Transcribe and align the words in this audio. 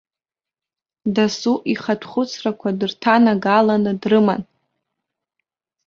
Дасу 1.15 1.53
ихатә 1.71 2.07
хәыцрақәа 2.11 2.69
дырҭанагаланы 2.79 3.93
дрыман. 4.01 4.41